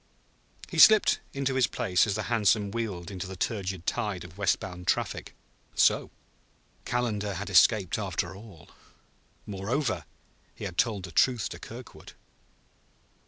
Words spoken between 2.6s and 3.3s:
wheeled into